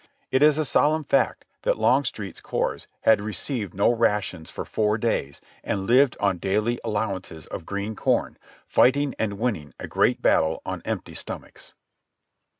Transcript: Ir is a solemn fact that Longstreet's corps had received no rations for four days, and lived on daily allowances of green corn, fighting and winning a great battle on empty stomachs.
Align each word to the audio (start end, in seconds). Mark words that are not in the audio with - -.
Ir 0.31 0.41
is 0.41 0.57
a 0.57 0.65
solemn 0.65 1.03
fact 1.03 1.45
that 1.61 1.77
Longstreet's 1.77 2.41
corps 2.41 2.87
had 3.01 3.21
received 3.21 3.75
no 3.75 3.91
rations 3.91 4.49
for 4.49 4.65
four 4.65 4.97
days, 4.97 5.41
and 5.63 5.85
lived 5.85 6.17
on 6.19 6.39
daily 6.39 6.79
allowances 6.83 7.45
of 7.45 7.67
green 7.67 7.95
corn, 7.95 8.39
fighting 8.65 9.13
and 9.19 9.37
winning 9.37 9.75
a 9.77 9.85
great 9.87 10.19
battle 10.19 10.63
on 10.65 10.81
empty 10.85 11.13
stomachs. 11.13 11.75